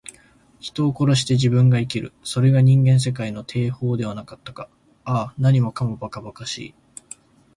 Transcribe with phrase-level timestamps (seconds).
[0.59, 2.11] 人を殺して自分が生きる。
[2.23, 4.67] それが人間世界の定法ではなかったか。
[5.03, 6.75] ああ、何もかも、ばかばかしい。